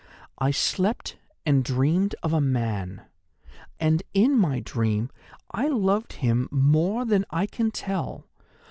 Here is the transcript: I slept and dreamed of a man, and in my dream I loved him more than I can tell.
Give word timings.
I 0.39 0.49
slept 0.49 1.17
and 1.45 1.63
dreamed 1.63 2.15
of 2.23 2.33
a 2.33 2.41
man, 2.41 3.03
and 3.79 4.01
in 4.15 4.35
my 4.35 4.59
dream 4.59 5.11
I 5.51 5.67
loved 5.67 6.13
him 6.13 6.47
more 6.49 7.05
than 7.05 7.23
I 7.29 7.45
can 7.45 7.69
tell. 7.69 8.25